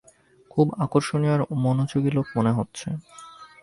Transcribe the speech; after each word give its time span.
খুব 0.51 0.67
আকর্ষণীয় 0.77 1.33
আর 1.35 1.41
মনযোগী 1.63 2.11
লোক 2.11 2.27
মনে 2.35 2.51
হচ্ছে। 2.51 2.87